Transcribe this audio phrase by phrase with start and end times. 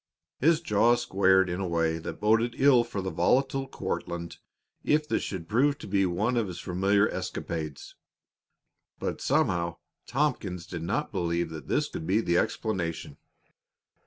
[0.39, 4.39] His jaw squared in a way that boded ill for the volatile Courtlandt
[4.83, 7.93] if this should prove to be one of his familiar escapades.
[8.97, 9.77] But, somehow,
[10.07, 13.17] Tompkins did not believe that this could be the explanation.